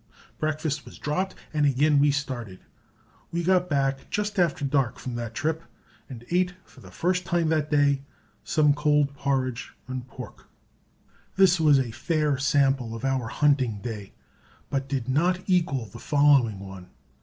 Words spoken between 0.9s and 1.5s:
dropped